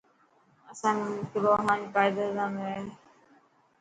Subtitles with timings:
[0.71, 2.77] اسائي ملڪ روٻاني قائد اعظم هي.